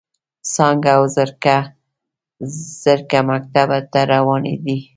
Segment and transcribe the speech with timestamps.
[0.53, 1.03] څانګه او
[2.83, 4.77] زرکه مکتب ته روانې دي.